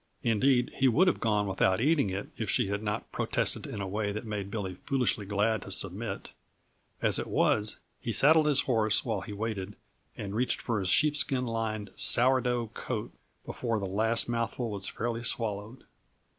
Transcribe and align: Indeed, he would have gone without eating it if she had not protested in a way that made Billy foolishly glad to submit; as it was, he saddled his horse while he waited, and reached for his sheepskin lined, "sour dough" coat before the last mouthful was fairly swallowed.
Indeed, 0.23 0.71
he 0.79 0.87
would 0.87 1.05
have 1.07 1.19
gone 1.19 1.45
without 1.45 1.79
eating 1.79 2.09
it 2.09 2.29
if 2.35 2.49
she 2.49 2.69
had 2.69 2.81
not 2.81 3.11
protested 3.11 3.67
in 3.67 3.81
a 3.81 3.87
way 3.87 4.11
that 4.11 4.25
made 4.25 4.49
Billy 4.49 4.73
foolishly 4.83 5.27
glad 5.27 5.61
to 5.61 5.69
submit; 5.71 6.31
as 7.03 7.19
it 7.19 7.27
was, 7.27 7.79
he 7.99 8.11
saddled 8.11 8.47
his 8.47 8.61
horse 8.61 9.05
while 9.05 9.21
he 9.21 9.31
waited, 9.31 9.75
and 10.17 10.33
reached 10.33 10.59
for 10.59 10.79
his 10.79 10.89
sheepskin 10.89 11.45
lined, 11.45 11.91
"sour 11.95 12.41
dough" 12.41 12.71
coat 12.73 13.11
before 13.45 13.77
the 13.79 13.85
last 13.85 14.27
mouthful 14.27 14.71
was 14.71 14.89
fairly 14.89 15.21
swallowed. 15.21 15.83